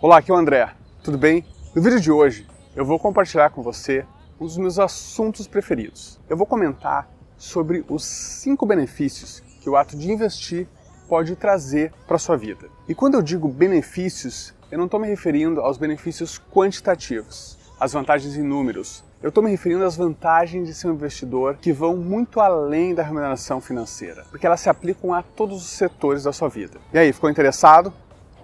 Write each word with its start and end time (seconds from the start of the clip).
Olá, 0.00 0.18
aqui 0.18 0.30
é 0.30 0.34
o 0.34 0.36
André, 0.36 0.70
tudo 1.02 1.18
bem? 1.18 1.44
No 1.74 1.82
vídeo 1.82 2.00
de 2.00 2.12
hoje 2.12 2.46
eu 2.76 2.84
vou 2.84 3.00
compartilhar 3.00 3.50
com 3.50 3.64
você 3.64 4.06
um 4.40 4.46
dos 4.46 4.56
meus 4.56 4.78
assuntos 4.78 5.48
preferidos. 5.48 6.20
Eu 6.28 6.36
vou 6.36 6.46
comentar 6.46 7.10
sobre 7.36 7.84
os 7.88 8.04
cinco 8.04 8.64
benefícios 8.64 9.42
que 9.60 9.68
o 9.68 9.76
ato 9.76 9.98
de 9.98 10.12
investir 10.12 10.68
pode 11.08 11.34
trazer 11.34 11.92
para 12.06 12.14
a 12.14 12.18
sua 12.18 12.36
vida. 12.36 12.68
E 12.88 12.94
quando 12.94 13.14
eu 13.14 13.22
digo 13.22 13.48
benefícios, 13.48 14.54
eu 14.70 14.78
não 14.78 14.84
estou 14.84 15.00
me 15.00 15.08
referindo 15.08 15.60
aos 15.62 15.76
benefícios 15.76 16.40
quantitativos, 16.52 17.58
às 17.80 17.92
vantagens 17.92 18.36
em 18.36 18.42
números. 18.44 19.02
Eu 19.20 19.30
estou 19.30 19.42
me 19.42 19.50
referindo 19.50 19.84
às 19.84 19.96
vantagens 19.96 20.68
de 20.68 20.74
ser 20.74 20.86
um 20.86 20.94
investidor 20.94 21.56
que 21.56 21.72
vão 21.72 21.96
muito 21.96 22.38
além 22.38 22.94
da 22.94 23.02
remuneração 23.02 23.60
financeira, 23.60 24.24
porque 24.30 24.46
elas 24.46 24.60
se 24.60 24.70
aplicam 24.70 25.12
a 25.12 25.24
todos 25.24 25.56
os 25.56 25.70
setores 25.70 26.22
da 26.22 26.32
sua 26.32 26.48
vida. 26.48 26.78
E 26.92 26.98
aí, 27.00 27.12
ficou 27.12 27.28
interessado? 27.28 27.92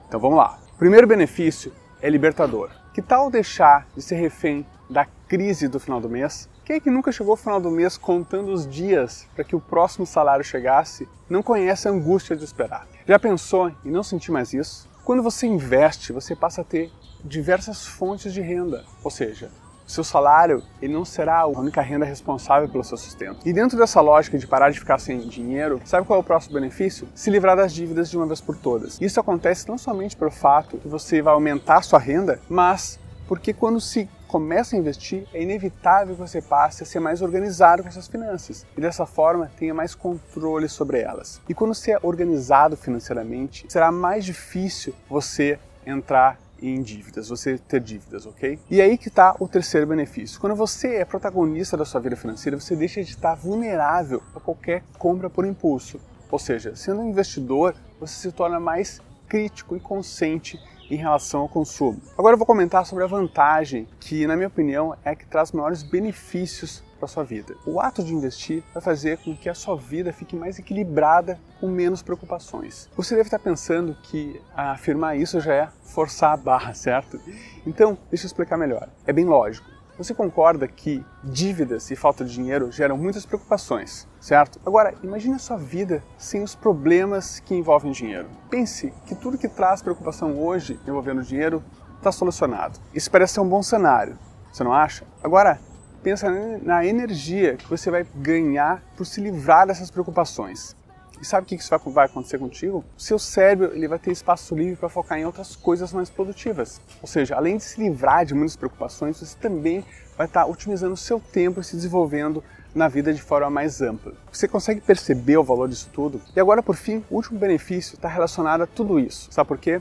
Então 0.08 0.18
vamos 0.18 0.36
lá. 0.36 0.63
Primeiro 0.84 1.06
benefício 1.06 1.72
é 2.02 2.10
libertador. 2.10 2.68
Que 2.92 3.00
tal 3.00 3.30
deixar 3.30 3.88
de 3.96 4.02
ser 4.02 4.16
refém 4.16 4.66
da 4.90 5.06
crise 5.26 5.66
do 5.66 5.80
final 5.80 5.98
do 5.98 6.10
mês? 6.10 6.46
Quem 6.62 6.76
é 6.76 6.80
que 6.80 6.90
nunca 6.90 7.10
chegou 7.10 7.30
ao 7.30 7.38
final 7.38 7.58
do 7.58 7.70
mês 7.70 7.96
contando 7.96 8.52
os 8.52 8.68
dias 8.68 9.26
para 9.34 9.44
que 9.44 9.56
o 9.56 9.60
próximo 9.60 10.04
salário 10.04 10.44
chegasse 10.44 11.08
não 11.26 11.42
conhece 11.42 11.88
a 11.88 11.90
angústia 11.90 12.36
de 12.36 12.44
esperar? 12.44 12.86
Já 13.08 13.18
pensou 13.18 13.72
em 13.82 13.90
não 13.90 14.02
sentir 14.02 14.30
mais 14.30 14.52
isso? 14.52 14.86
Quando 15.06 15.22
você 15.22 15.46
investe, 15.46 16.12
você 16.12 16.36
passa 16.36 16.60
a 16.60 16.64
ter 16.64 16.92
diversas 17.24 17.86
fontes 17.86 18.30
de 18.30 18.42
renda, 18.42 18.84
ou 19.02 19.10
seja, 19.10 19.50
seu 19.86 20.04
salário 20.04 20.62
ele 20.80 20.92
não 20.92 21.04
será 21.04 21.40
a 21.40 21.46
única 21.46 21.80
renda 21.80 22.04
responsável 22.04 22.68
pelo 22.68 22.84
seu 22.84 22.96
sustento. 22.96 23.38
E 23.44 23.52
dentro 23.52 23.78
dessa 23.78 24.00
lógica 24.00 24.38
de 24.38 24.46
parar 24.46 24.70
de 24.70 24.78
ficar 24.78 24.98
sem 24.98 25.18
dinheiro, 25.20 25.80
sabe 25.84 26.06
qual 26.06 26.18
é 26.18 26.20
o 26.20 26.24
próximo 26.24 26.54
benefício? 26.54 27.08
Se 27.14 27.30
livrar 27.30 27.56
das 27.56 27.72
dívidas 27.72 28.10
de 28.10 28.16
uma 28.16 28.26
vez 28.26 28.40
por 28.40 28.56
todas. 28.56 29.00
Isso 29.00 29.20
acontece 29.20 29.68
não 29.68 29.78
somente 29.78 30.16
pelo 30.16 30.30
fato 30.30 30.78
que 30.78 30.88
você 30.88 31.20
vai 31.22 31.34
aumentar 31.34 31.82
sua 31.82 31.98
renda, 31.98 32.40
mas 32.48 32.98
porque 33.26 33.52
quando 33.52 33.80
se 33.80 34.08
começa 34.28 34.74
a 34.74 34.78
investir, 34.78 35.26
é 35.32 35.40
inevitável 35.40 36.14
que 36.14 36.20
você 36.20 36.42
passe 36.42 36.82
a 36.82 36.86
ser 36.86 36.98
mais 36.98 37.22
organizado 37.22 37.82
com 37.82 37.90
suas 37.90 38.08
finanças 38.08 38.66
e 38.76 38.80
dessa 38.80 39.06
forma 39.06 39.50
tenha 39.56 39.72
mais 39.72 39.94
controle 39.94 40.68
sobre 40.68 41.00
elas. 41.00 41.40
E 41.48 41.54
quando 41.54 41.72
você 41.72 41.92
é 41.92 41.98
organizado 42.02 42.76
financeiramente, 42.76 43.64
será 43.68 43.92
mais 43.92 44.24
difícil 44.24 44.92
você 45.08 45.58
entrar 45.86 46.38
em 46.60 46.82
dívidas, 46.82 47.28
você 47.28 47.58
ter 47.58 47.80
dívidas, 47.80 48.26
ok? 48.26 48.58
E 48.70 48.80
aí 48.80 48.96
que 48.96 49.08
está 49.08 49.36
o 49.38 49.48
terceiro 49.48 49.86
benefício. 49.86 50.40
Quando 50.40 50.54
você 50.54 50.96
é 50.96 51.04
protagonista 51.04 51.76
da 51.76 51.84
sua 51.84 52.00
vida 52.00 52.16
financeira, 52.16 52.58
você 52.58 52.74
deixa 52.74 53.02
de 53.02 53.10
estar 53.10 53.34
vulnerável 53.34 54.22
a 54.34 54.40
qualquer 54.40 54.82
compra 54.98 55.28
por 55.28 55.44
impulso. 55.44 56.00
Ou 56.30 56.38
seja, 56.38 56.74
sendo 56.74 57.00
um 57.00 57.10
investidor, 57.10 57.74
você 58.00 58.14
se 58.14 58.32
torna 58.32 58.58
mais 58.58 59.00
crítico 59.28 59.76
e 59.76 59.80
consciente 59.80 60.58
em 60.90 60.96
relação 60.96 61.40
ao 61.40 61.48
consumo. 61.48 62.00
Agora 62.16 62.34
eu 62.34 62.38
vou 62.38 62.46
comentar 62.46 62.84
sobre 62.84 63.04
a 63.04 63.06
vantagem 63.06 63.88
que, 63.98 64.26
na 64.26 64.36
minha 64.36 64.48
opinião, 64.48 64.96
é 65.04 65.14
que 65.14 65.26
traz 65.26 65.52
maiores 65.52 65.82
benefícios 65.82 66.82
para 67.04 67.08
sua 67.08 67.24
vida. 67.24 67.54
O 67.66 67.80
ato 67.80 68.02
de 68.02 68.14
investir 68.14 68.62
vai 68.72 68.82
fazer 68.82 69.18
com 69.18 69.36
que 69.36 69.48
a 69.48 69.54
sua 69.54 69.76
vida 69.76 70.12
fique 70.12 70.34
mais 70.34 70.58
equilibrada, 70.58 71.38
com 71.60 71.68
menos 71.68 72.02
preocupações. 72.02 72.88
Você 72.96 73.14
deve 73.14 73.26
estar 73.26 73.38
pensando 73.38 73.94
que 74.02 74.40
afirmar 74.56 75.16
isso 75.16 75.38
já 75.40 75.54
é 75.54 75.68
forçar 75.82 76.32
a 76.32 76.36
barra, 76.36 76.72
certo? 76.74 77.20
Então, 77.66 77.98
deixa 78.10 78.24
eu 78.24 78.28
explicar 78.28 78.56
melhor. 78.56 78.88
É 79.06 79.12
bem 79.12 79.26
lógico. 79.26 79.68
Você 79.96 80.12
concorda 80.12 80.66
que 80.66 81.04
dívidas 81.22 81.88
e 81.90 81.94
falta 81.94 82.24
de 82.24 82.32
dinheiro 82.32 82.72
geram 82.72 82.96
muitas 82.96 83.24
preocupações, 83.24 84.08
certo? 84.18 84.58
Agora, 84.66 84.92
imagine 85.04 85.36
a 85.36 85.38
sua 85.38 85.56
vida 85.56 86.02
sem 86.18 86.42
os 86.42 86.54
problemas 86.54 87.38
que 87.38 87.54
envolvem 87.54 87.92
dinheiro. 87.92 88.26
Pense 88.50 88.92
que 89.06 89.14
tudo 89.14 89.38
que 89.38 89.48
traz 89.48 89.82
preocupação 89.82 90.36
hoje 90.42 90.80
envolvendo 90.88 91.22
dinheiro 91.22 91.62
está 91.96 92.10
solucionado. 92.10 92.80
Isso 92.92 93.08
parece 93.08 93.34
ser 93.34 93.40
um 93.40 93.48
bom 93.48 93.62
cenário, 93.62 94.18
você 94.52 94.64
não 94.64 94.72
acha? 94.72 95.04
Agora, 95.22 95.60
pensa 96.04 96.30
na 96.62 96.84
energia 96.84 97.56
que 97.56 97.68
você 97.68 97.90
vai 97.90 98.06
ganhar 98.14 98.82
por 98.94 99.06
se 99.06 99.22
livrar 99.22 99.66
dessas 99.66 99.90
preocupações. 99.90 100.76
E 101.18 101.24
sabe 101.24 101.44
o 101.44 101.46
que 101.46 101.54
isso 101.54 101.70
vai 101.86 102.04
acontecer 102.04 102.38
contigo? 102.38 102.84
O 102.98 103.00
seu 103.00 103.18
cérebro 103.18 103.72
ele 103.74 103.88
vai 103.88 103.98
ter 103.98 104.12
espaço 104.12 104.54
livre 104.54 104.76
para 104.76 104.90
focar 104.90 105.18
em 105.18 105.24
outras 105.24 105.56
coisas 105.56 105.94
mais 105.94 106.10
produtivas. 106.10 106.78
Ou 107.00 107.08
seja, 107.08 107.34
além 107.34 107.56
de 107.56 107.62
se 107.64 107.80
livrar 107.80 108.26
de 108.26 108.34
muitas 108.34 108.54
preocupações, 108.54 109.18
você 109.18 109.34
também 109.38 109.82
vai 110.18 110.26
estar 110.26 110.44
otimizando 110.44 110.92
o 110.92 110.96
seu 110.96 111.18
tempo 111.18 111.60
e 111.60 111.64
se 111.64 111.74
desenvolvendo 111.74 112.44
na 112.74 112.86
vida 112.86 113.14
de 113.14 113.22
forma 113.22 113.48
mais 113.48 113.80
ampla. 113.80 114.12
Você 114.30 114.46
consegue 114.46 114.82
perceber 114.82 115.38
o 115.38 115.44
valor 115.44 115.68
disso 115.68 115.88
tudo? 115.90 116.20
E 116.36 116.40
agora, 116.40 116.62
por 116.62 116.76
fim, 116.76 117.02
o 117.08 117.14
último 117.14 117.38
benefício 117.38 117.94
está 117.94 118.08
relacionado 118.08 118.62
a 118.62 118.66
tudo 118.66 119.00
isso. 119.00 119.28
Sabe 119.30 119.48
por 119.48 119.56
quê? 119.56 119.80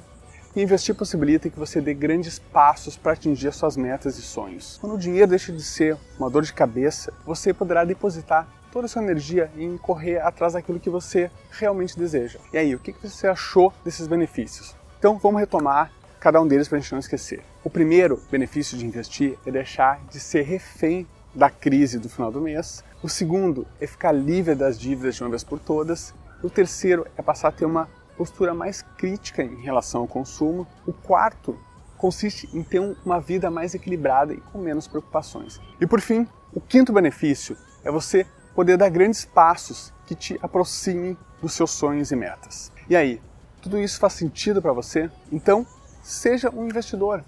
E 0.56 0.62
investir 0.62 0.94
possibilita 0.94 1.50
que 1.50 1.58
você 1.58 1.81
dê 1.81 1.96
grandes 1.96 2.38
passos 2.38 2.96
para 2.96 3.14
atingir 3.14 3.47
as 3.47 3.56
suas 3.56 3.75
metas 3.75 4.19
e 4.19 4.22
sonhos. 4.22 4.78
Quando 4.80 4.94
o 4.94 5.00
dinheiro 5.00 5.28
deixa 5.28 5.52
de 5.52 5.64
ser 5.64 5.97
uma 6.19 6.30
dor 6.30 6.44
de 6.44 6.53
cabeça, 6.53 7.12
você 7.25 7.52
poderá 7.52 7.84
depositar 7.84 8.47
toda 8.72 8.86
a 8.86 8.88
sua 8.88 9.02
energia 9.02 9.50
em 9.58 9.78
correr 9.78 10.19
atrás 10.19 10.53
daquilo 10.53 10.80
que 10.80 10.91
você 10.91 11.31
realmente 11.52 11.97
deseja. 11.97 12.40
E 12.52 12.58
aí, 12.58 12.75
o 12.75 12.80
que 12.80 12.94
você 13.02 13.28
achou 13.28 13.74
desses 13.84 14.06
benefícios? 14.06 14.75
Então, 15.00 15.18
vamos 15.18 15.40
retomar 15.40 15.91
cada 16.19 16.40
um 16.40 16.47
deles 16.47 16.68
para 16.68 16.78
a 16.78 16.81
gente 16.81 16.91
não 16.91 17.00
esquecer. 17.00 17.44
O 17.64 17.70
primeiro 17.70 18.22
benefício 18.31 18.78
de 18.78 18.85
investir 18.85 19.38
é 19.46 19.52
deixar 19.52 20.00
de 20.09 20.20
ser 20.20 20.44
refém 20.44 21.08
da 21.34 21.50
crise 21.50 21.97
do 21.97 22.08
final 22.08 22.31
do 22.31 22.40
mês. 22.40 22.84
O 23.02 23.09
segundo 23.09 23.68
é 23.81 23.88
ficar 23.88 24.12
livre 24.12 24.53
das 24.53 24.80
dívidas 24.80 25.16
de 25.16 25.24
uma 25.24 25.31
vez 25.31 25.44
por 25.44 25.59
todas. 25.59 26.14
O 26.44 26.50
terceiro 26.50 27.08
é 27.18 27.22
passar 27.22 27.50
a 27.50 27.52
ter 27.52 27.66
uma 27.66 27.90
postura 28.18 28.53
mais 28.53 28.81
crítica 28.81 29.44
em 29.44 29.62
relação 29.62 30.01
ao 30.01 30.07
consumo. 30.07 30.68
O 30.85 30.94
quarto 30.94 31.57
consiste 31.97 32.50
em 32.53 32.63
ter 32.63 32.79
uma 33.06 33.19
vida 33.19 33.50
mais 33.50 33.74
equilibrada 33.74 34.34
e 34.34 34.38
com 34.38 34.59
menos 34.59 34.88
preocupações. 34.88 35.59
E 35.79 35.88
por 35.88 36.01
fim, 36.01 36.28
o 36.53 36.59
quinto 36.59 36.91
benefício 36.94 37.57
é 37.84 37.91
você 37.91 38.25
poder 38.53 38.78
dar 38.78 38.90
grandes 38.90 39.25
passos 39.25 39.94
que 40.06 40.16
te 40.16 40.40
aproximem 40.41 41.18
dos 41.41 41.53
seus 41.53 41.72
sonhos 41.72 42.12
e 42.12 42.16
metas. 42.16 42.72
E 42.90 42.96
aí, 42.96 43.22
tudo 43.62 43.79
isso 43.79 44.00
faz 44.00 44.13
sentido 44.13 44.62
para 44.62 44.73
você? 44.73 45.09
Então, 45.31 45.66
seja 46.02 46.50
um 46.50 46.66
investidor. 46.66 47.23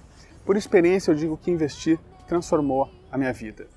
Por 0.45 0.57
experiência, 0.57 1.11
eu 1.11 1.15
digo 1.15 1.37
que 1.37 1.49
investir 1.49 1.99
transformou 2.27 2.91
a 3.11 3.17
minha 3.17 3.31
vida. 3.31 3.67